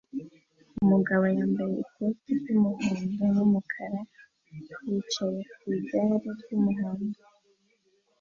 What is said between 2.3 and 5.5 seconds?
ry'umuhondo n'umukara yicaye